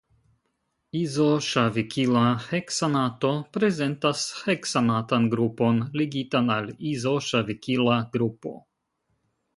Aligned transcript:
Izoŝavikila 0.99 2.23
heksanato 2.45 3.33
prezentas 3.57 4.25
heksanatan 4.47 5.31
grupon 5.37 5.85
ligitan 6.01 6.51
al 6.57 6.73
izoŝavikila 6.95 8.03
grupo. 8.17 8.57